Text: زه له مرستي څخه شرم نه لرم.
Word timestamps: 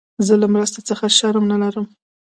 زه 0.25 0.33
له 0.41 0.47
مرستي 0.53 0.81
څخه 0.89 1.05
شرم 1.17 1.45
نه 1.51 1.57
لرم. 1.61 1.85